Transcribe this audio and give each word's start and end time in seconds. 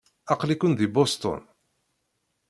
Aql-iken 0.33 0.71
deg 0.75 0.89
Boston. 0.95 1.41